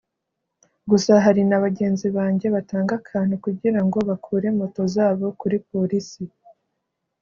gusa 0.89 1.11
hari 1.25 1.41
na 1.49 1.57
bagenzi 1.63 2.05
banjye 2.17 2.47
batanga 2.55 2.91
akantu 3.01 3.33
kugira 3.45 3.79
ngo 3.85 3.97
bakure 4.09 4.47
moto 4.59 4.81
zabo 4.95 5.25
kuri 5.39 5.57
polisi 5.69 6.23